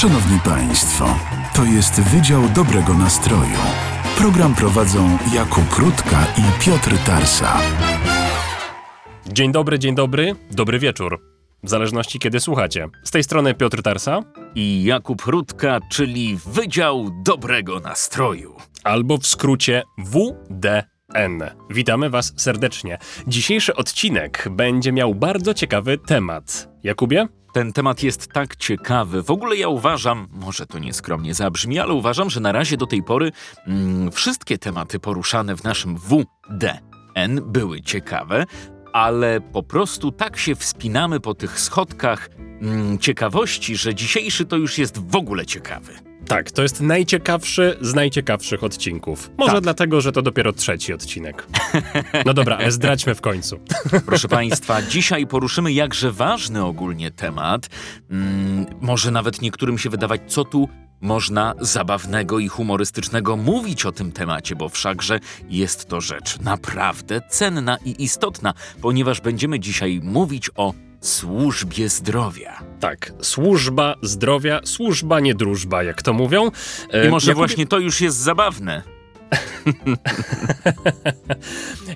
[0.00, 1.18] Szanowni Państwo,
[1.54, 3.58] to jest Wydział Dobrego Nastroju.
[4.18, 7.58] Program prowadzą Jakub Rutka i Piotr Tarsa.
[9.26, 11.20] Dzień dobry, dzień dobry, dobry wieczór.
[11.62, 12.88] W zależności kiedy słuchacie.
[13.04, 14.20] Z tej strony Piotr Tarsa,
[14.54, 18.56] i Jakub Rutka, czyli Wydział Dobrego Nastroju.
[18.84, 21.42] albo w skrócie WDN.
[21.70, 22.98] Witamy Was serdecznie.
[23.26, 26.68] Dzisiejszy odcinek będzie miał bardzo ciekawy temat.
[26.82, 27.37] Jakubie?
[27.52, 29.22] Ten temat jest tak ciekawy.
[29.22, 33.02] W ogóle ja uważam, może to nieskromnie zabrzmi, ale uważam, że na razie do tej
[33.02, 33.32] pory
[33.66, 38.44] mm, wszystkie tematy poruszane w naszym WDN były ciekawe,
[38.92, 44.78] ale po prostu tak się wspinamy po tych schodkach mm, ciekawości, że dzisiejszy to już
[44.78, 46.07] jest w ogóle ciekawy.
[46.28, 49.30] Tak, to jest najciekawszy z najciekawszych odcinków.
[49.38, 49.62] Może Tak.
[49.62, 51.46] dlatego, że to dopiero trzeci odcinek.
[52.26, 53.60] No dobra, ale zdradźmy w końcu.
[54.06, 57.68] Proszę Państwa, dzisiaj poruszymy jakże ważny ogólnie temat.
[58.10, 60.68] Mm, może nawet niektórym się wydawać, co tu
[61.00, 67.78] można zabawnego i humorystycznego mówić o tym temacie, bo wszakże jest to rzecz naprawdę cenna
[67.84, 72.62] i istotna, ponieważ będziemy dzisiaj mówić o służbie zdrowia.
[72.80, 76.50] Tak, służba zdrowia, służba nie drużba, jak to mówią.
[76.92, 78.82] E, I może Jakubie- właśnie to już jest zabawne.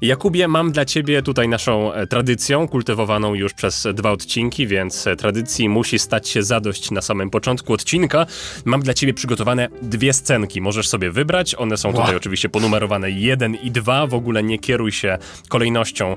[0.02, 5.16] Jakubie, mam dla ciebie tutaj naszą e, tradycją, kultywowaną już przez dwa odcinki, więc e,
[5.16, 8.26] tradycji musi stać się zadość na samym początku odcinka.
[8.64, 11.54] Mam dla ciebie przygotowane dwie scenki, możesz sobie wybrać.
[11.54, 12.16] One są tutaj Wow.
[12.16, 14.06] oczywiście ponumerowane 1 i 2.
[14.06, 16.16] W ogóle nie kieruj się kolejnością, e,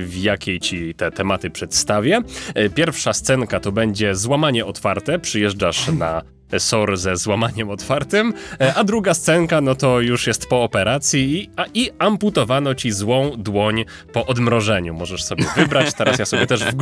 [0.00, 2.20] w jakiej ci te tematy przedstawię.
[2.74, 5.18] Pierwsza scenka to będzie złamanie otwarte.
[5.18, 6.22] Przyjeżdżasz na
[6.58, 11.50] SOR ze złamaniem otwartym, e, a druga scenka no to już jest po operacji i,
[11.56, 14.94] a, i amputowano ci złą dłoń po odmrożeniu.
[14.94, 16.74] Możesz sobie wybrać, teraz ja sobie też w,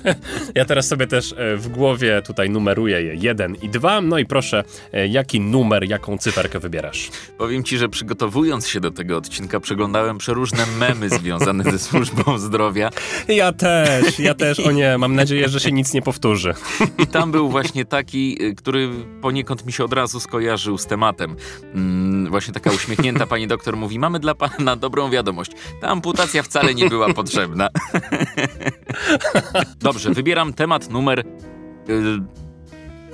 [0.54, 4.26] ja teraz sobie też e, w głowie tutaj numeruję je 1 i 2, no i
[4.26, 7.10] proszę, e, jaki numer, jaką cyferkę wybierasz?
[7.38, 12.90] Powiem ci, że przygotowując się do tego odcinka, przeglądałem przeróżne memy związane ze służbą zdrowia
[13.28, 16.54] Ja też, ja też, o nie, mam nadzieję, że się nic nie powtórzy.
[16.98, 18.90] I tam był właśnie taki, który
[19.20, 21.36] poniekąd mi się od razu skojarzył z tematem.
[21.74, 25.52] Mm, właśnie taka uśmiechnięta pani doktor mówi: Mamy dla pana dobrą wiadomość.
[25.80, 27.68] Ta amputacja wcale nie była potrzebna.
[29.80, 31.18] Dobrze, wybieram temat numer.
[31.20, 31.24] y,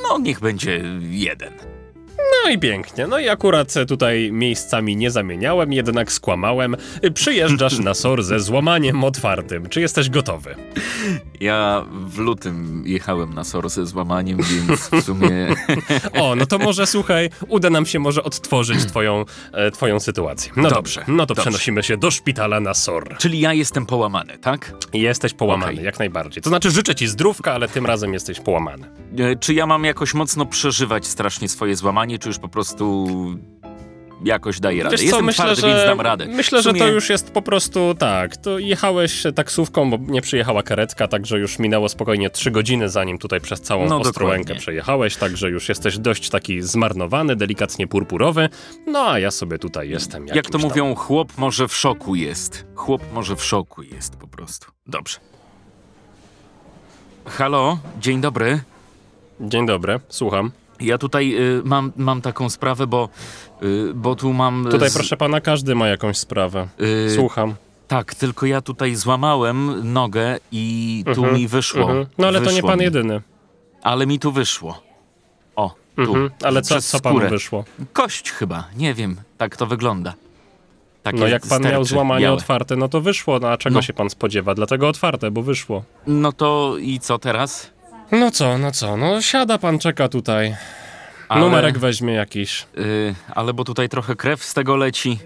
[0.02, 1.75] no, niech będzie jeden.
[2.44, 3.06] No i pięknie.
[3.06, 6.76] No i akurat tutaj miejscami nie zamieniałem, jednak skłamałem.
[7.14, 9.68] Przyjeżdżasz na SOR ze złamaniem otwartym.
[9.68, 10.54] Czy jesteś gotowy?
[11.40, 15.30] Ja w lutym jechałem na SOR ze złamaniem, więc w sumie.
[16.20, 20.52] O, no to może słuchaj, uda nam się może odtworzyć twoją, e, twoją sytuację.
[20.56, 21.42] No dobrze, Dobrze, no to dobrze.
[21.42, 23.16] przenosimy się do szpitala na SOR.
[23.18, 24.72] Czyli ja jestem połamany, tak?
[24.92, 25.84] Jesteś połamany, Okej.
[25.84, 26.42] jak najbardziej.
[26.42, 28.88] To znaczy życzę ci zdrówka, ale tym razem jesteś połamany.
[29.18, 33.06] E, Czy ja mam jakoś mocno przeżywać strasznie swoje złamanie, czy już po prostu
[34.24, 34.92] jakoś daję radę?
[34.92, 36.26] Wiesz co, Jestem myślę, twardy, że, więc dam radę.
[36.26, 38.36] myślę W że sumie- to już jest po prostu tak.
[38.36, 43.40] To jechałeś taksówką, bo nie przyjechała karetka, także już minęło spokojnie trzy godziny, zanim tutaj
[43.40, 48.48] przez całą No, Ostrołękę przejechałeś, także już jesteś dość taki zmarnowany, delikatnie purpurowy.
[48.86, 50.22] No a ja sobie tutaj jestem.
[50.26, 52.66] Jak to jakimś tam- mówią, chłop może w szoku jest.
[52.74, 54.66] Chłop może w szoku jest po prostu.
[54.86, 55.18] Dobrze.
[57.26, 58.60] Halo, dzień dobry.
[59.40, 60.50] Dzień dobry, słucham.
[60.80, 63.08] Ja tutaj y, mam, mam taką sprawę, bo,
[63.62, 64.66] y, bo tu mam...
[64.70, 66.68] Tutaj z- proszę pana, każdy ma jakąś sprawę.
[67.06, 67.54] y, Słucham.
[67.88, 71.82] Tak, tylko ja tutaj złamałem nogę i tu Mhm, mi wyszło.
[71.82, 72.06] Mhm.
[72.18, 72.84] No ale to nie Wyszło pan mi.
[72.84, 73.20] jedyny.
[73.82, 74.82] Ale mi tu wyszło.
[75.56, 76.02] O, tu.
[76.02, 76.30] Mhm.
[76.42, 77.30] Ale co, co panu skórę.
[77.30, 77.64] wyszło?
[77.92, 80.14] Kość chyba, nie wiem, tak to wygląda.
[81.02, 82.36] Takie No jak pan miał złamanie białe.
[82.36, 83.38] otwarte, no to wyszło.
[83.38, 83.82] No a czego No.
[83.82, 84.54] się pan spodziewa?
[84.54, 85.82] Dlatego otwarte, bo wyszło.
[86.06, 87.70] No to i co teraz?
[88.12, 90.56] No co, no co, no siada pan, czeka tutaj.
[91.28, 92.66] Ale, Numerek weźmie jakiś.
[92.78, 95.18] y, ale bo tutaj trochę krew z tego leci.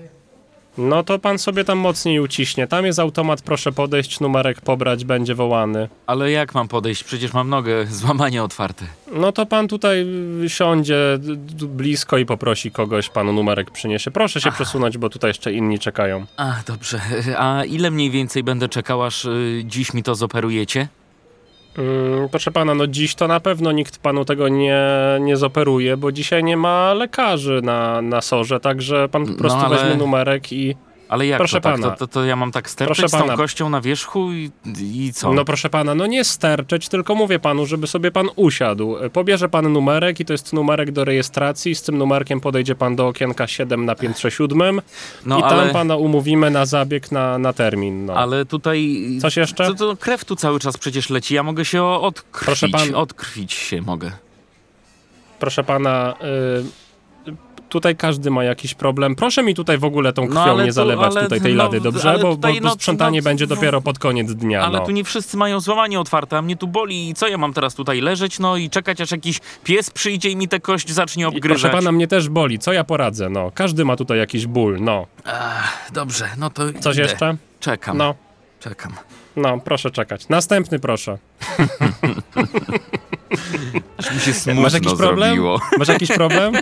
[0.78, 2.66] No to pan sobie tam mocniej uciśnie.
[2.66, 5.88] Tam jest automat, proszę podejść, numerek pobrać, będzie wołany.
[6.06, 7.04] Ale jak mam podejść?
[7.04, 8.84] Przecież mam nogę, złamanie otwarte.
[9.12, 10.06] No to pan tutaj
[10.44, 14.10] y, siądzie d- d- blisko i poprosi kogoś, panu numerek przyniesie.
[14.10, 16.26] Proszę się przesunąć, bo tutaj jeszcze inni czekają.
[16.36, 17.00] A, dobrze.
[17.38, 20.88] A ile mniej więcej będę czekał, aż y, dziś mi to zoperujecie?
[21.78, 24.82] Mm, proszę pana, no dziś to na pewno nikt panu tego nie,
[25.20, 29.58] nie zoperuje, bo dzisiaj nie ma lekarzy na, na sorze, także pan po No, prostu
[29.58, 30.76] ale- weźmie numerek i...
[31.10, 31.72] Ale jak Proszę to, tak?
[31.74, 31.90] pana.
[31.90, 33.36] To, to, to ja mam tak sterczyć Proszę z tą pana.
[33.36, 35.32] kością na wierzchu i, i co?
[35.32, 38.96] No proszę pana, no nie sterczeć, tylko mówię panu, żeby sobie pan usiadł.
[39.12, 41.74] Pobierze pan numerek i to jest numerek do rejestracji.
[41.74, 44.80] Z tym numerkiem podejdzie pan do okienka 7 na piętrze 7
[45.26, 48.06] no i tam ale, pana umówimy na zabieg na, na termin.
[48.06, 48.14] No.
[48.14, 49.06] ale tutaj...
[49.20, 49.64] Coś jeszcze?
[49.66, 52.44] To, to krew tu cały czas przecież leci, ja mogę się odkrwić.
[52.46, 54.10] Proszę pan- Odkrwić się mogę.
[55.38, 56.14] proszę pana,
[56.60, 56.89] y,
[57.70, 59.14] tutaj każdy ma jakiś problem.
[59.14, 61.80] Proszę mi tutaj w ogóle tą krwią No, nie zalewać ale- tutaj tej no, lady,
[61.80, 62.12] dobrze?
[62.12, 64.62] Bo, bo, tutaj, bo no, sprzątanie no, będzie no, dopiero pod koniec dnia.
[64.62, 64.84] Ale no.
[64.86, 67.74] tu nie wszyscy mają złamanie otwarte, a mnie tu boli i co ja mam teraz
[67.74, 71.26] tutaj leżeć, no i czekać aż jakiś pies przyjdzie i mi tę kość zacznie I
[71.26, 71.60] obgryzać.
[71.60, 72.58] Proszę pana, mnie też boli.
[72.58, 73.30] Co ja poradzę?
[73.30, 74.78] No, każdy ma tutaj jakiś ból.
[74.80, 75.06] No.
[75.24, 77.02] Ach, dobrze, no to Coś idę.
[77.02, 77.36] jeszcze?
[77.60, 78.14] Czekam, No,
[78.60, 78.92] czekam.
[79.36, 80.28] No, proszę czekać.
[80.28, 81.18] Następny proszę.
[83.98, 85.18] Aż mi się smutno Masz jakiś problem?
[85.28, 85.60] zrobiło.
[85.78, 86.54] Masz jakiś problem?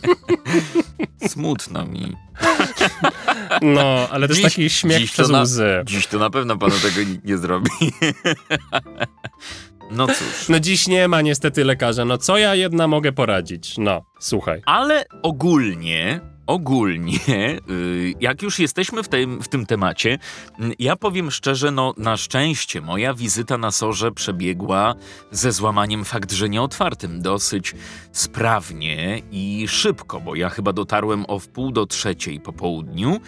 [1.28, 2.16] Smutno mi.
[3.62, 5.82] No, ale to jest taki śmiech dziś to przez na- łzy.
[5.84, 7.70] Dziś to na pewno panu tego nikt nie zrobi.
[9.92, 10.48] No cóż.
[10.48, 12.04] No dziś nie ma niestety lekarza.
[12.04, 13.78] No co ja jedna mogę poradzić?
[13.78, 14.62] No, słuchaj.
[14.66, 17.18] Ale ogólnie, ogólnie,
[17.70, 20.18] y, jak już jesteśmy w tym, w tym temacie,
[20.60, 24.94] y, ja powiem szczerze, no na szczęście moja wizyta na Sorze przebiegła
[25.30, 27.74] ze złamaniem fakt, że nieotwartym dosyć
[28.12, 33.20] sprawnie i szybko, bo ja chyba dotarłem o wpół do trzeciej po południu,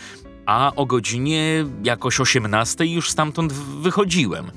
[0.47, 4.51] a o godzinie jakoś 18 już stamtąd wychodziłem.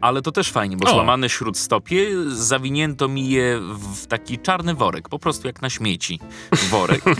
[0.00, 0.90] Ale to też fajnie, bo O.
[0.90, 3.60] złamane śródstopie zawinięto mi je
[3.94, 6.20] w taki czarny worek, po prostu jak na śmieci.
[6.70, 7.02] Worek.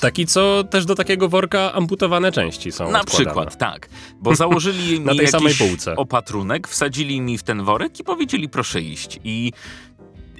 [0.00, 3.24] Taki, co też do takiego worka amputowane części są Na odkładane.
[3.24, 3.88] przykład, tak.
[4.20, 5.96] Bo założyli mi Na tej jakiś samej półce.
[5.96, 9.20] opatrunek, wsadzili mi w ten worek i powiedzieli proszę iść.
[9.24, 9.52] I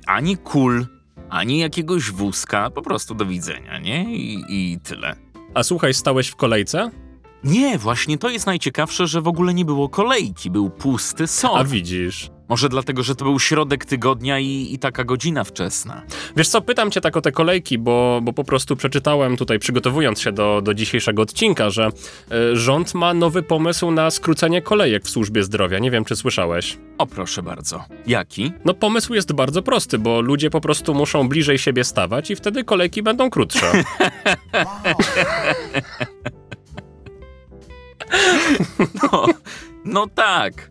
[0.06, 0.86] ani kul,
[1.30, 4.16] ani jakiegoś wózka, po prostu do widzenia, nie?
[4.16, 5.16] I, i tyle.
[5.54, 6.90] A słuchaj, stałeś w kolejce?
[7.44, 11.68] Nie, właśnie to jest najciekawsze, że w ogóle nie było kolejki, był pusty A sąd.
[11.68, 12.30] widzisz.
[12.48, 16.02] Może dlatego, że to był środek tygodnia i, i taka godzina wczesna.
[16.36, 20.20] Wiesz co, pytam cię tak o te kolejki, bo, bo po prostu przeczytałem tutaj, przygotowując
[20.20, 21.88] się do, do dzisiejszego odcinka, że
[22.52, 25.78] y, rząd ma nowy pomysł na skrócenie kolejek w służbie zdrowia.
[25.78, 26.78] Nie wiem, czy słyszałeś.
[26.98, 27.84] O proszę bardzo.
[28.06, 28.52] Jaki?
[28.64, 32.64] No pomysł jest bardzo prosty, bo ludzie po prostu muszą bliżej siebie stawać i wtedy
[32.64, 33.72] kolejki będą krótsze.
[39.12, 39.26] No,
[39.84, 40.70] no tak.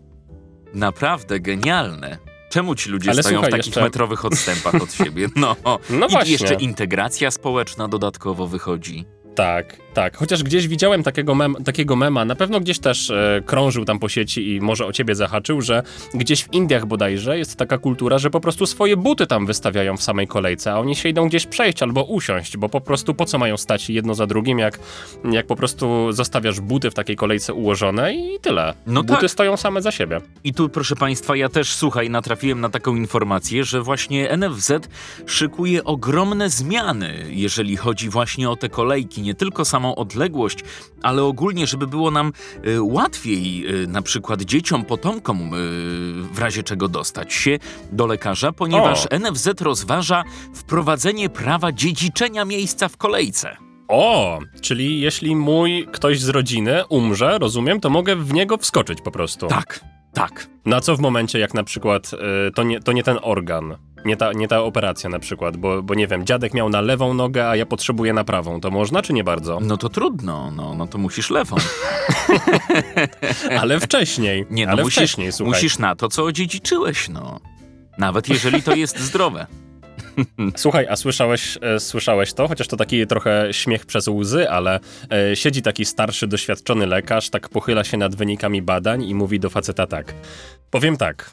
[0.74, 2.18] Naprawdę genialne.
[2.50, 5.28] Czemu ci ludzie Ale stoją słuchaj, w takich jeszcze- metrowych odstępach od siebie?
[5.36, 5.56] No,
[5.90, 6.32] No I właśnie.
[6.32, 9.06] jeszcze integracja społeczna dodatkowo wychodzi.
[9.36, 10.18] Tak, tak.
[10.18, 14.10] Chociaż gdzieś widziałem takiego, mem, takiego mema, na pewno gdzieś też e, krążył tam po
[14.10, 18.30] sieci i może o ciebie zahaczył, że gdzieś w Indiach bodajże jest taka kultura, że
[18.30, 21.84] po prostu swoje buty tam wystawiają w samej kolejce, a oni się idą gdzieś przejść
[21.84, 24.80] albo usiąść, bo po prostu po co mają stać jedno za drugim, jak,
[25.32, 28.74] jak po prostu zostawiasz buty w takiej kolejce ułożone i tyle.
[28.88, 29.32] No buty tak.
[29.32, 30.22] stoją same za siebie.
[30.44, 34.72] I tu, proszę Państwa, ja też, słuchaj, natrafiłem na taką informację, że właśnie NFZ
[35.26, 39.22] szykuje ogromne zmiany, jeżeli chodzi właśnie o te kolejki.
[39.22, 40.60] Nie tylko samą odległość,
[41.02, 42.32] ale ogólnie, żeby było nam
[42.68, 45.50] y, łatwiej, y, na przykład dzieciom, potomkom, y,
[46.34, 47.60] w razie czego dostać się
[47.92, 49.10] do lekarza, ponieważ O.
[49.20, 53.58] NFZ rozważa wprowadzenie prawa dziedziczenia miejsca w kolejce.
[53.88, 59.12] O, czyli jeśli mój ktoś z rodziny umrze, rozumiem, to mogę w niego wskoczyć po
[59.12, 59.48] prostu.
[59.48, 59.80] Tak,
[60.14, 60.48] tak.
[60.66, 64.18] Na co w momencie, jak na przykład y, to, nie, to nie ten organ, nie
[64.18, 67.50] ta, nie ta operacja na przykład, bo, bo nie wiem, dziadek miał na lewą nogę,
[67.50, 69.60] a ja potrzebuję na prawą, to można czy nie bardzo?
[69.62, 71.56] No to trudno, no, no to musisz lewą.
[73.62, 75.54] Ale wcześniej, Nie, no ale musisz, wcześniej, słuchaj.
[75.54, 77.40] musisz na to, co odziedziczyłeś, no.
[77.98, 79.48] Nawet jeżeli to jest zdrowe.
[80.56, 82.48] Słuchaj, a słyszałeś, e, słyszałeś to?
[82.48, 84.80] Chociaż to taki trochę śmiech przez łzy, ale
[85.12, 89.50] e, siedzi taki starszy, doświadczony lekarz, tak pochyla się nad wynikami badań i mówi do
[89.50, 90.14] faceta tak.
[90.72, 91.32] Powiem tak,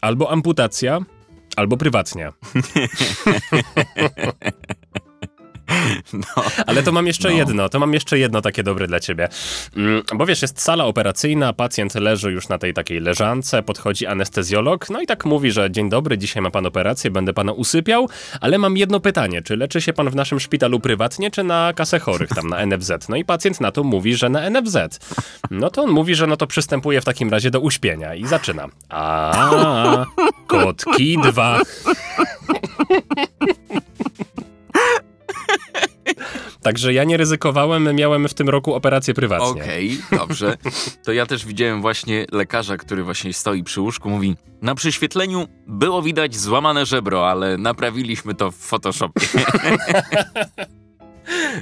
[0.00, 1.00] albo amputacja,
[1.58, 2.32] albo prywatnie.
[6.12, 6.42] No.
[6.66, 7.34] Ale to mam jeszcze No.
[7.36, 9.28] jedno, to mam jeszcze jedno takie dobre dla ciebie.
[9.76, 14.90] Mm, Bo wiesz, jest sala operacyjna, pacjent leży już na tej takiej leżance, podchodzi anestezjolog,
[14.90, 18.08] no i tak mówi, że dzień dobry, dzisiaj ma pan operację, będę pana usypiał,
[18.40, 21.98] ale mam jedno pytanie, czy leczy się pan w naszym szpitalu prywatnie, czy na kasę
[21.98, 23.08] chorych, tam na NFZ?
[23.08, 24.76] No i pacjent na to mówi, że na NFZ.
[25.50, 28.66] No to on mówi, że no to przystępuje w takim razie do uśpienia i zaczyna.
[28.88, 30.04] A,
[30.46, 31.60] kotki dwa.
[36.62, 39.62] Także ja nie ryzykowałem, miałem w tym roku operację prywatnie.
[39.62, 40.56] Okej, dobrze.
[41.04, 46.02] To ja też widziałem właśnie lekarza, który właśnie stoi przy łóżku, mówi na przyświetleniu było
[46.02, 49.20] widać złamane żebro, ale naprawiliśmy to w Photoshopie.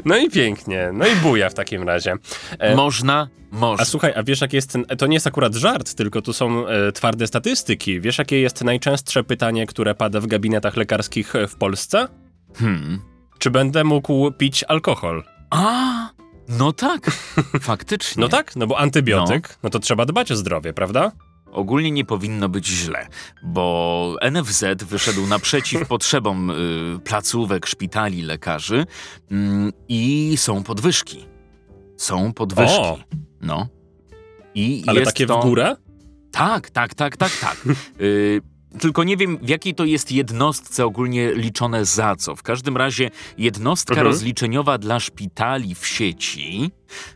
[0.05, 2.15] No i pięknie, no i buja w takim razie.
[2.59, 3.29] E, Można?
[3.53, 3.85] a Można.
[3.85, 6.93] słuchaj, a wiesz jakie jest ten, to nie jest akurat żart, tylko tu są e,
[6.93, 8.01] twarde statystyki.
[8.01, 12.09] Wiesz jakie jest najczęstsze pytanie, które pada w gabinetach lekarskich e, w Polsce?
[12.55, 13.16] Hmm.
[13.39, 15.25] Czy będę mógł pić alkohol?
[15.51, 16.09] A,
[16.49, 17.11] no tak,
[17.61, 18.21] faktycznie.
[18.21, 21.13] No tak, no bo antybiotyk, no, to trzeba dbać o zdrowie, prawda?
[21.57, 23.07] ogólnie nie powinno być źle,
[23.43, 28.87] bo NFZ wyszedł naprzeciw potrzebom y, placówek, szpitali, lekarzy
[29.31, 31.27] mm, i są podwyżki.
[31.97, 32.81] Są podwyżki.
[32.81, 32.99] O!
[33.41, 33.69] No.
[34.55, 35.39] I Ale takie to...
[35.39, 35.77] w górę?
[36.33, 37.57] Tak, tak, tak, tak, tak.
[38.01, 38.41] Y,
[38.81, 42.37] tylko nie wiem, w jakiej to jest jednostce ogólnie liczone za co.
[42.37, 44.07] W każdym razie jednostka Mhm.
[44.07, 46.71] rozliczeniowa dla szpitali w sieci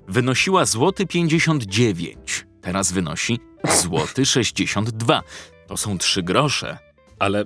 [0.08, 2.46] wynosiła złoty 59.
[2.60, 3.38] Teraz wynosi
[3.82, 5.22] złoty 62.
[5.66, 6.78] To są 3 grosze.
[7.18, 7.44] Ale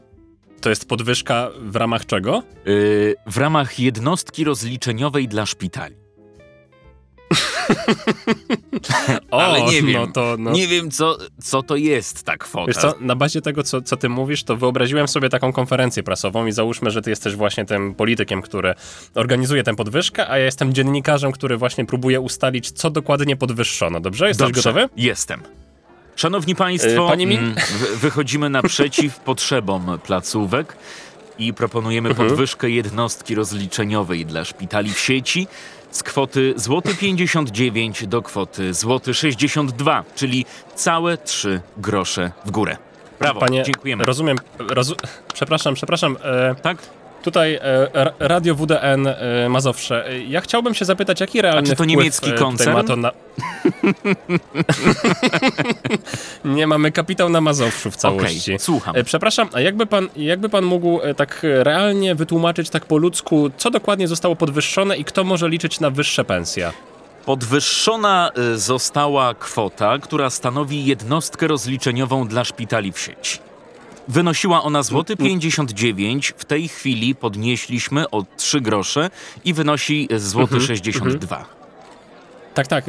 [0.61, 2.43] to jest podwyżka w ramach czego?
[2.67, 5.97] Y, w ramach jednostki rozliczeniowej dla szpitali.
[9.31, 9.93] O, Ale nie wiem.
[9.93, 10.51] No to, no.
[10.53, 12.67] Nie wiem, co, co to jest ta kwota.
[12.67, 16.47] Wiesz co, na bazie tego, co, co ty mówisz, to wyobraziłem sobie taką konferencję prasową
[16.47, 18.75] i załóżmy, że ty jesteś właśnie tym politykiem, który
[19.15, 24.01] organizuje tę podwyżkę, a ja jestem dziennikarzem, który właśnie próbuje ustalić, co dokładnie podwyższono.
[24.01, 24.29] Dobrze?
[24.29, 24.89] Jesteś Dobrze, gotowy?
[24.97, 25.43] Jestem.
[26.17, 30.77] Szanowni Państwo, Y, panie mi- mm, wy- wychodzimy naprzeciw potrzebom placówek
[31.39, 32.29] i proponujemy Mhm.
[32.29, 35.47] podwyżkę jednostki rozliczeniowej dla szpitali w sieci
[35.95, 42.77] z kwoty złoty 59 do kwoty złoty 62, czyli całe 3 grosze w górę.
[43.21, 44.05] Brawo, Panie, dziękujemy.
[44.05, 44.95] rozumiem, rozu
[45.35, 46.79] przepraszam, przepraszam, e, tak?
[47.25, 47.89] Tutaj e,
[48.19, 52.33] Radio WDN e, Mazowsze, e, ja chciałbym się zapytać, jaki realny A czy to niemiecki
[52.33, 52.73] koncern?
[52.73, 53.13] Ma to na...
[56.45, 58.51] Nie, mamy kapitał na Mazowszu w całości.
[58.53, 58.95] Okej, słucham.
[59.05, 64.09] Przepraszam, a jakby pan, jakby pan mógł tak realnie wytłumaczyć, tak po ludzku, co dokładnie
[64.09, 66.73] zostało podwyższone i kto może liczyć na wyższe pensje?
[67.27, 73.39] Podwyższona została kwota, która stanowi jednostkę rozliczeniową dla szpitali w sieci.
[74.09, 79.11] Wynosiła ona złoty 59, w tej chwili podnieśliśmy o 3 grosze
[79.45, 81.54] i wynosi złoty 62.
[82.55, 82.85] Tak, tak,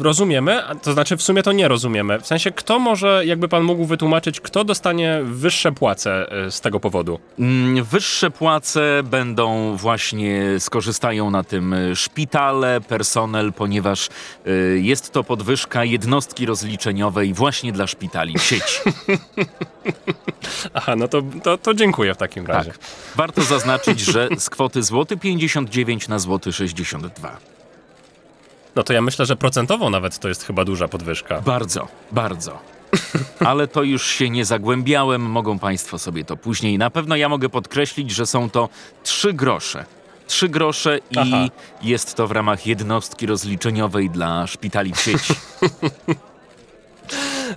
[0.00, 2.20] rozumiemy, to znaczy w sumie to nie rozumiemy.
[2.20, 6.80] W sensie, kto może, jakby pan mógł wytłumaczyć, kto dostanie wyższe płace e, z tego
[6.80, 7.18] powodu?
[7.38, 14.08] Mm, Wyższe płace będą właśnie, skorzystają na tym y, szpitale, personel, ponieważ
[14.46, 18.80] y, jest to podwyżka jednostki rozliczeniowej właśnie dla szpitali w sieci.
[20.74, 22.70] Aha, no to, to, to dziękuję w takim razie.
[22.70, 22.80] Tak.
[23.16, 27.55] Warto zaznaczyć, że z kwoty złoty 59 na złoty 62.
[28.76, 31.40] No to ja myślę, że procentowo nawet to jest chyba duża podwyżka.
[31.40, 32.58] Bardzo, bardzo.
[33.50, 36.78] Ale to już się nie zagłębiałem, mogą Państwo sobie to później.
[36.78, 38.68] Na pewno ja mogę podkreślić, że są to
[39.02, 39.84] trzy grosze.
[40.26, 41.48] Trzy grosze i Aha.
[41.82, 45.34] jest to w ramach jednostki rozliczeniowej dla szpitali w sieci.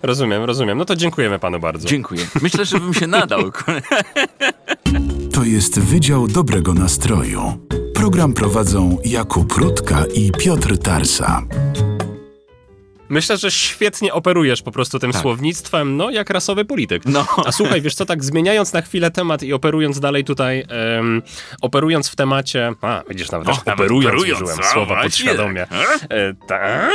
[0.02, 0.78] Rozumiem, rozumiem.
[0.78, 1.88] No to dziękujemy panu bardzo.
[1.88, 2.28] Dziękuję.
[2.42, 3.52] Myślę, że bym się nadał.
[5.34, 7.58] To jest Wydział Dobrego Nastroju.
[8.00, 11.42] Program prowadzą Jakub Rutka i Piotr Tarsa.
[13.10, 15.22] Myślę, że świetnie operujesz po prostu tym Tak.
[15.22, 17.06] słownictwem, no jak rasowy polityk.
[17.06, 17.26] No.
[17.46, 20.66] A słuchaj, wiesz co, tak zmieniając na chwilę temat i operując dalej tutaj,
[21.00, 21.22] em,
[21.62, 25.62] operując w temacie, a widzisz, nawet, O, też nawet operując, operując, użyłem a, słowa podświadomie.
[25.62, 26.90] E, ta, a,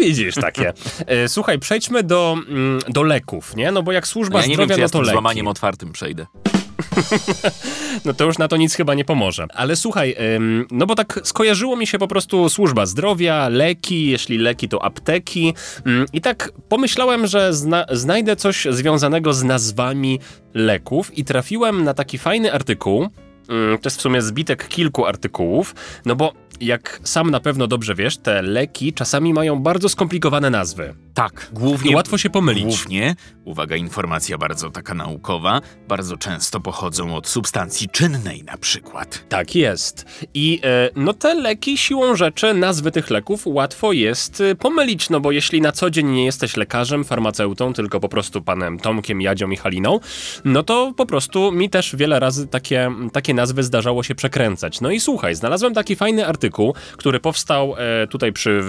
[0.00, 0.72] widzisz, takie.
[1.06, 3.72] E, słuchaj, przejdźmy do, mm, do leków, nie?
[3.72, 5.12] No bo jak służba Ja nie zdrowia, wiem, czy ja no z to tym leki.
[5.14, 6.26] złamaniem otwartym przejdę.
[8.04, 9.46] No to już na to nic chyba nie pomoże.
[9.54, 10.16] Ale słuchaj,
[10.70, 15.54] no bo tak skojarzyło mi się po prostu służba zdrowia, leki, jeśli leki to apteki.
[15.86, 20.20] Ym, I tak pomyślałem, że zna znajdę coś związanego z nazwami
[20.54, 23.02] leków i trafiłem na taki fajny artykuł.
[23.50, 25.74] Ym, To jest w sumie zbitek kilku artykułów,
[26.04, 30.94] no bo jak sam na pewno dobrze wiesz, te leki czasami mają bardzo skomplikowane nazwy.
[31.14, 31.90] Tak, głównie.
[31.90, 32.64] I łatwo się pomylić.
[32.64, 39.24] Głównie, uwaga, informacja bardzo taka naukowa, bardzo często pochodzą od substancji czynnej na przykład.
[39.28, 40.04] Tak jest.
[40.34, 45.20] I e, no te leki siłą rzeczy, nazwy tych leków łatwo jest e, pomylić, no
[45.20, 49.50] bo jeśli na co dzień nie jesteś lekarzem, farmaceutą, tylko po prostu panem Tomkiem, Jadzią
[49.50, 50.00] i Haliną,
[50.44, 54.80] no to po prostu mi też wiele razy takie, takie nazwy zdarzało się przekręcać.
[54.80, 56.45] No i słuchaj, znalazłem taki fajny artykuł,
[56.96, 58.60] który powstał e, tutaj przy,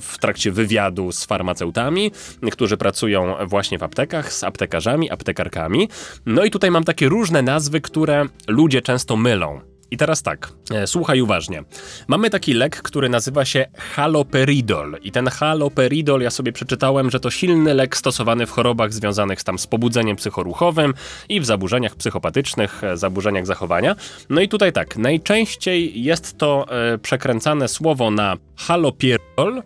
[0.00, 2.12] w trakcie wywiadu z farmaceutami,
[2.52, 5.88] którzy pracują właśnie w aptekach, z aptekarzami, aptekarkami.
[6.26, 9.60] No i tutaj mam takie różne nazwy, które ludzie często mylą.
[9.90, 11.62] I teraz tak, e, słuchaj uważnie.
[12.08, 14.96] Mamy taki lek, który nazywa się haloperidol.
[15.02, 19.58] I ten haloperidol, ja sobie przeczytałem, że to silny lek stosowany w chorobach związanych tam
[19.58, 20.94] z pobudzeniem psychoruchowym
[21.28, 23.96] i w zaburzeniach psychopatycznych, e, zaburzeniach zachowania.
[24.30, 29.62] No i tutaj tak, najczęściej jest to e, przekręcane słowo na halopierol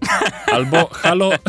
[0.52, 1.30] albo halo...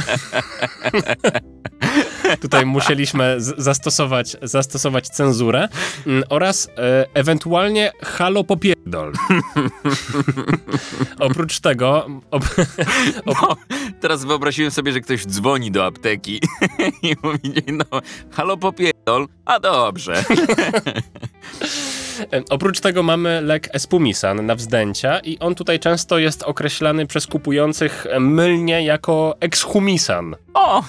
[2.41, 5.67] tutaj musieliśmy zastosować, zastosować cenzurę
[6.07, 9.13] mm, oraz e, ewentualnie halo popierdol.
[11.19, 12.07] Oprócz tego,
[13.25, 13.55] No,
[14.01, 16.39] teraz wyobraziłem sobie, że ktoś dzwoni do apteki
[17.03, 20.23] i mówi, no, halo popierdol, a dobrze.
[22.19, 27.27] E, oprócz tego mamy lek espumisan na wzdęcia i on tutaj często jest określany przez
[27.27, 30.35] kupujących mylnie jako exhumisan.
[30.53, 30.83] O,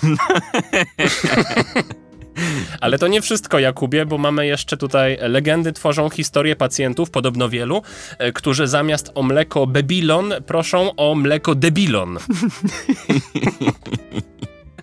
[2.81, 7.83] Ale to nie wszystko, Jakubie, bo mamy jeszcze tutaj legendy tworzą historię pacjentów, podobno wielu,
[8.19, 12.19] e, którzy zamiast o mleko Bebilon proszą o mleko Debilon.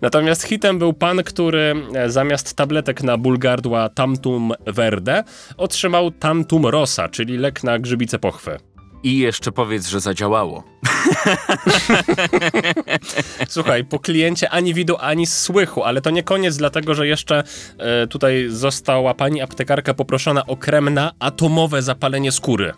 [0.01, 5.23] Natomiast hitem był pan, który e, zamiast tabletek na ból gardła Tamtum Verde
[5.57, 8.59] otrzymał Tamtum Rosa, czyli lek na grzybice pochwy.
[9.03, 10.63] I jeszcze powiedz, że zadziałało.
[13.47, 17.43] Słuchaj, po kliencie ani widu, ani słychu, ale to nie koniec, dlatego że jeszcze
[17.77, 22.73] e, tutaj została pani aptekarka poproszona o krem na atomowe zapalenie skóry.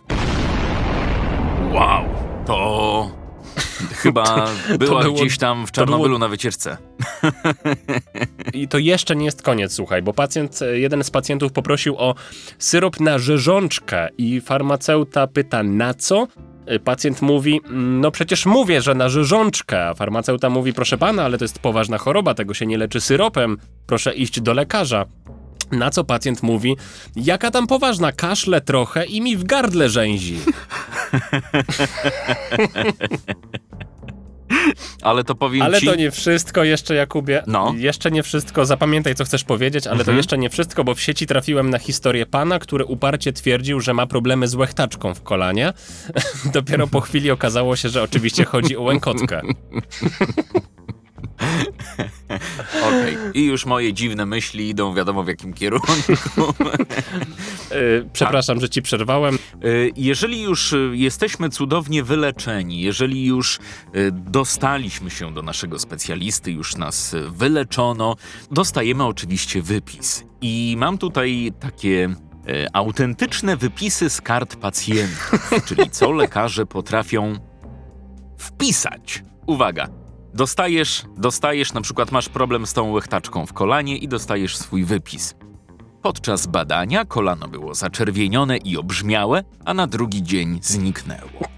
[3.91, 4.47] Chyba
[4.79, 6.77] była było- gdzieś tam w to było- Czarnobylu na wycieczce.
[8.53, 12.15] I to jeszcze nie jest koniec, słuchaj, bo pacjent, jeden z pacjentów poprosił o
[12.59, 16.27] syrop na rzeżączkę i farmaceuta pyta na co?
[16.83, 21.37] Pacjent mówi, "Mm, no przecież mówię, że na rzeżączkę, a farmaceuta mówi, proszę pana, ale
[21.37, 25.05] to jest poważna choroba, tego się nie leczy syropem, proszę iść do lekarza.
[25.72, 26.75] Na co pacjent mówi,
[27.15, 30.39] jaka tam poważna, kaszle trochę i mi w gardle rzęzi.
[35.01, 35.86] Ale to powiem Ale ci...
[35.86, 37.43] to nie wszystko jeszcze, Jakubie.
[37.48, 37.74] No.
[37.77, 38.65] Jeszcze nie wszystko.
[38.65, 40.17] Zapamiętaj, co chcesz powiedzieć, ale to Mhm.
[40.17, 44.08] jeszcze nie wszystko, bo w sieci trafiłem na historię pana, który uparcie twierdził, że ma
[44.08, 45.74] problemy z łechtaczką w kolanie.
[46.53, 49.41] Dopiero po chwili okazało się, że oczywiście chodzi o łękotkę.
[52.87, 55.93] Okej, i już moje dziwne myśli idą wiadomo w jakim kierunku.
[57.71, 59.35] Yy, przepraszam, że ci przerwałem.
[59.65, 63.59] Y, Jeżeli już y, jesteśmy cudownie wyleczeni, jeżeli już
[63.95, 68.15] y, dostaliśmy się do naszego specjalisty, już nas y, wyleczono,
[68.51, 70.23] dostajemy oczywiście wypis.
[70.41, 72.15] I mam tutaj takie
[72.49, 77.34] y, autentyczne wypisy z kart pacjentów, czyli co lekarze potrafią
[78.38, 79.23] wpisać.
[79.47, 80.02] Uwaga!
[80.34, 85.36] Dostajesz, dostajesz, na przykład masz problem z tą łechtaczką w kolanie i dostajesz swój wypis.
[86.02, 91.30] Podczas badania kolano było zaczerwienione i obrzmiałe, a na drugi dzień zniknęło.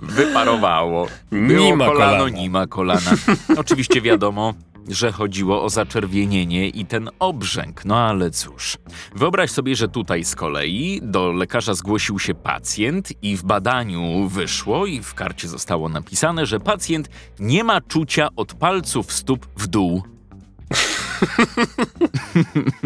[0.00, 1.06] Wyparowało.
[1.30, 2.28] Było Nie ma kolano, kolana.
[2.36, 3.10] nie ma kolana.
[3.56, 4.54] Oczywiście wiadomo,
[4.88, 7.84] że chodziło o zaczerwienienie i ten obrzęk.
[7.84, 8.76] No ale cóż.
[9.14, 14.86] Wyobraź sobie, że tutaj z kolei do lekarza zgłosił się pacjent i w badaniu wyszło
[14.86, 20.02] i w karcie zostało napisane, że pacjent nie ma czucia od palców stóp w dół.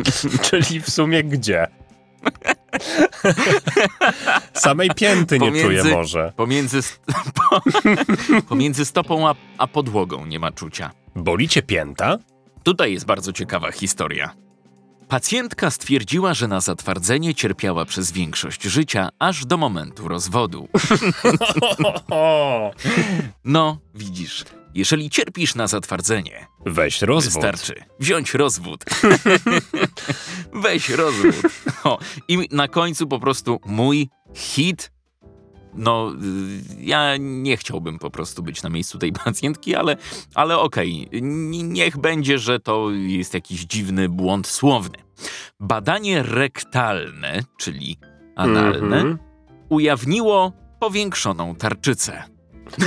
[0.51, 1.67] Czyli w sumie gdzie?
[4.55, 6.33] Samej pięty nie Pomiędzy- czuję może.
[6.37, 7.01] Pomiędzy, st-
[7.51, 7.61] po,
[8.49, 10.91] pomiędzy stopą a, a podłogą nie ma czucia.
[11.17, 12.19] Boli cię pięta?
[12.63, 14.35] Tutaj jest bardzo ciekawa historia.
[15.09, 20.69] Pacjentka stwierdziła, że na zatwardzenie cierpiała przez większość życia, aż do momentu rozwodu.
[23.45, 24.45] No, widzisz,
[24.75, 27.33] jeżeli cierpisz na zatwardzenie, Weź rozwód.
[27.33, 28.85] wystarczy wziąć rozwód.
[30.65, 31.35] Weź rozwód.
[31.85, 31.99] O,
[32.29, 34.93] I na końcu po prostu mój hit.
[35.75, 39.97] No, y, ja nie chciałbym po prostu być na miejscu tej pacjentki, ale,
[40.35, 44.99] ale okej, n- niech będzie, że to jest jakiś dziwny błąd słowny.
[45.61, 47.99] Badanie rektalne, czyli
[48.37, 49.19] analne, Mhm.
[49.69, 52.23] ujawniło powiększoną tarczycę.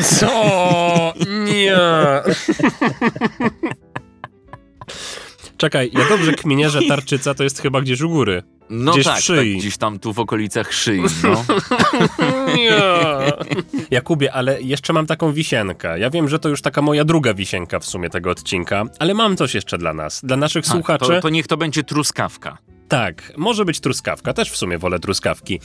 [0.04, 1.14] Co?
[1.54, 1.78] Nie.
[5.58, 8.44] Czekaj, ja dobrze kminię, że tarczyca to jest chyba gdzieś u góry.
[8.70, 9.58] No Gdzieś w tak, tak, szyi.
[9.58, 11.46] gdzieś tam tu w okolicach szyi, no.
[13.92, 16.00] Jakubie, ale jeszcze mam taką wisienkę.
[16.00, 19.38] Ja wiem, że to już taka moja druga wisienka w sumie tego odcinka, ale mam
[19.38, 21.06] coś jeszcze dla nas, dla naszych Tak, słuchaczy.
[21.06, 22.58] to, to niech to będzie truskawka.
[22.88, 25.60] Tak, może być truskawka, też w sumie wolę truskawki.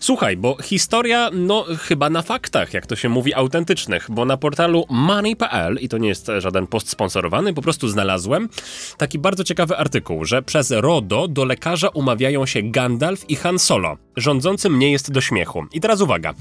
[0.00, 4.84] Słuchaj, bo historia, no chyba na faktach, jak to się mówi, autentycznych, bo na portalu
[4.90, 8.48] money.pl, i to nie jest żaden post sponsorowany, po prostu znalazłem
[8.96, 13.96] taki bardzo ciekawy artykuł, że przez RODO do lekarza umawiają się Gandalf i Han Solo.
[14.16, 15.64] Rządzącym nie jest do śmiechu.
[15.72, 16.34] I teraz uwaga.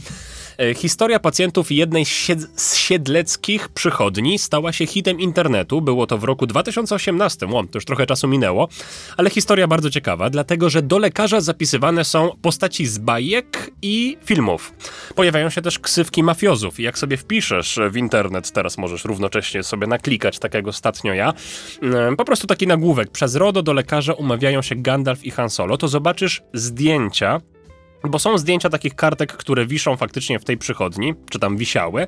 [0.58, 5.82] E, Historia pacjentów jednej z sied- z siedleckich przychodni stała się hitem internetu.
[5.82, 8.68] Było to w roku 2018, o, to już trochę czasu minęło,
[9.18, 14.74] ale historia bardzo ciekawa, dlatego że do lekarza zapisywane są postaci z bajek i filmów.
[15.16, 16.80] Pojawiają się też ksywki mafiozów.
[16.80, 21.34] Jak sobie wpiszesz w internet, teraz możesz równocześnie sobie naklikać, tak jak ostatnio ja,
[21.82, 25.78] mm, po prostu taki nagłówek, przez RODO do lekarza umawiają się Gandalf i Han Solo,
[25.78, 27.42] to zobaczysz zdjęcia
[28.10, 32.08] bo są zdjęcia takich kartek, które wiszą faktycznie w tej przychodni, czy tam wisiały.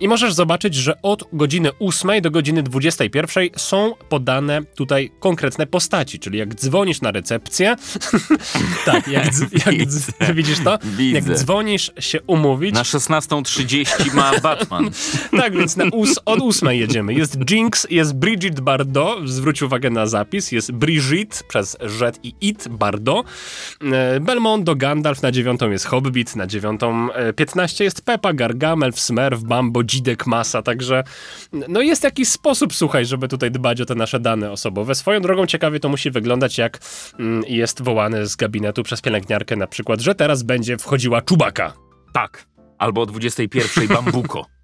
[0.00, 6.18] I możesz zobaczyć, że od godziny 8 do godziny 21 są podane tutaj konkretne postaci.
[6.18, 7.76] Czyli jak dzwonisz na recepcję.
[8.86, 9.24] tak, jak,
[9.66, 10.78] jak dz- widzisz to?
[10.82, 11.14] Widzę.
[11.14, 12.74] Jak dzwonisz się umówić.
[12.74, 14.90] Na 16.30 ma Batman.
[15.36, 17.14] Tak, więc na ós- od 8 jedziemy.
[17.14, 22.68] Jest Jinx, jest Bridget Bardot, zwróć uwagę na zapis, jest Brigitte przez Z i It
[22.68, 23.26] Bardot.
[23.92, 29.42] E, Belmondo, Gandalf, na dziewiątą jest Hobbit, na dziewiątą e, 15 jest Peppa, Gargamel, Smurf,
[29.42, 31.04] Bambo, Dzidek, Masa, także
[31.68, 34.94] no jest jakiś sposób, słuchaj, żeby tutaj dbać o te nasze dane osobowe.
[34.94, 36.78] Swoją drogą ciekawie to musi wyglądać, jak
[37.18, 41.72] mm, jest wołany z gabinetu przez pielęgniarkę na przykład, że teraz będzie wchodziła czubaka.
[42.12, 42.46] Tak.
[42.78, 44.46] Albo o 21.00 Bambuko.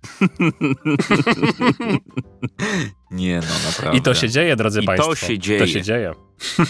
[3.11, 3.99] Nie no, naprawdę.
[3.99, 5.15] I to się dzieje, drodzy I to państwo.
[5.15, 5.61] się dzieje.
[5.61, 6.13] To się dzieje.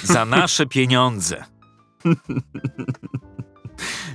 [0.03, 1.45] Za nasze pieniądze.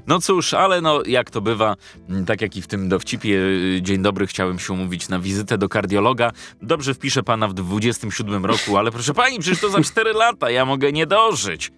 [0.07, 1.75] No cóż, ale no jak to bywa,
[2.09, 5.57] m, tak jak i w tym dowcipie, y, dzień dobry, chciałem się umówić na wizytę
[5.57, 6.31] do kardiologa.
[6.61, 10.65] Dobrze wpiszę pana w 27 roku, ale proszę pani, przecież to za 4 lata, ja
[10.65, 11.71] mogę nie dożyć.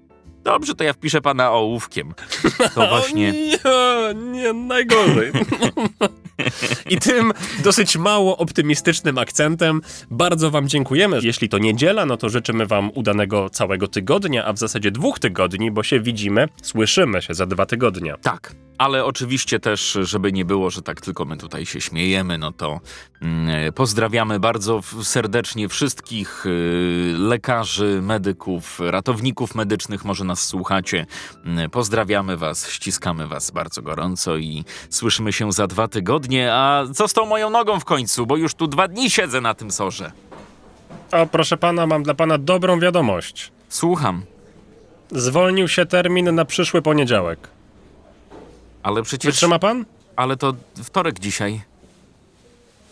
[0.44, 2.14] Dobrze, to ja wpiszę pana ołówkiem.
[2.76, 3.34] To właśnie...
[3.64, 5.32] O nie, nie, najgorzej.
[6.90, 7.34] I tym
[7.64, 9.82] dosyć mało optymistycznym akcentem
[10.12, 11.20] bardzo Wam dziękujemy.
[11.24, 15.72] Jeśli to niedziela, no to życzymy Wam udanego całego tygodnia, a w zasadzie dwóch tygodni,
[15.72, 18.14] bo się widzimy, słyszymy się za dwa tygodnie.
[18.22, 22.52] Tak, ale oczywiście też, żeby nie było, że tak tylko my tutaj się śmiejemy, no
[22.52, 22.80] to
[23.22, 31.06] mm, pozdrawiamy bardzo serdecznie wszystkich y, lekarzy, medyków, ratowników medycznych, może nas słuchacie.
[31.46, 36.37] Mm, Pozdrawiamy was, ściskamy was bardzo gorąco i słyszymy się za dwa tygodnie.
[36.52, 39.54] A co z tą moją nogą w końcu, bo już tu dwa dni siedzę na
[39.54, 40.12] tym sorze.
[41.12, 43.52] A proszę Pana, mam dla Pana dobrą wiadomość.
[43.70, 44.24] Słucham,
[45.12, 47.48] Zwolnił się termin na przyszły poniedziałek.
[48.84, 49.32] ale przecież...
[49.32, 49.86] Wytrzyma Pan?
[50.16, 51.62] Ale to wtorek dzisiaj.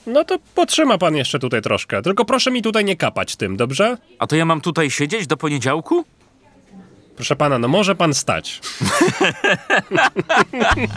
[0.08, 2.01] No to potrzyma Pan jeszcze tutaj troszkę.
[2.01, 3.97] Tylko proszę mi tutaj nie kapać tym, dobrze?
[4.19, 6.05] A to ja mam tutaj siedzieć do poniedziałku?
[7.15, 8.62] Proszę Pana, no może Pan stać.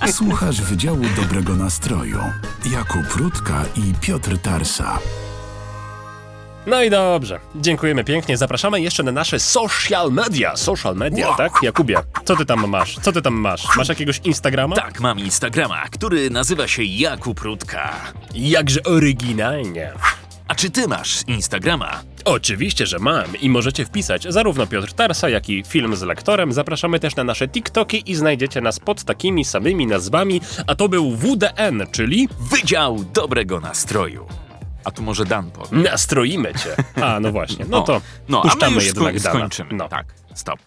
[0.13, 2.19] Słuchasz Wydziału Dobrego Nastroju.
[2.73, 4.99] Jakub Rutka i Piotr Tarsa.
[6.67, 7.41] No i dobrze.
[7.57, 8.37] Dziękujemy pięknie.
[8.37, 10.57] Zapraszamy jeszcze na nasze social media.
[10.57, 11.53] Social media, tak?
[11.63, 12.99] Jakubie, co ty tam masz?
[13.03, 13.77] Co ty tam masz?
[13.77, 14.77] Masz jakiegoś Instagrama?
[14.77, 17.95] Tak, mam Instagrama, który nazywa się Jakub Rutka.
[18.35, 19.93] Jakże oryginalnie.
[20.49, 22.01] A czy ty masz Instagrama?
[22.29, 26.53] Oczywiście, że mam i możecie wpisać zarówno Piotr Tarsa, jak i film z lektorem.
[26.53, 31.11] Zapraszamy też na nasze TikToki i znajdziecie nas pod takimi samymi nazwami, a to był
[31.17, 34.27] WDN, czyli Wydział Dobrego Nastroju.
[34.85, 35.79] A tu może Dan powie.
[35.79, 37.03] Nastroimy cię.
[37.05, 37.65] A, no właśnie.
[37.69, 39.39] No to no, a my puszczamy już jednak sko- Dana.
[39.39, 39.71] skończymy.
[39.73, 39.89] No.
[39.89, 40.59] Tak, stop.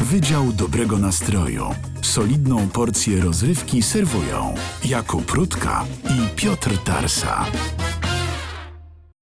[0.00, 1.74] Wydział Dobrego Nastroju.
[2.02, 7.44] Solidną porcję rozrywki serwują Jakub Rutka i Piotr Tarsa.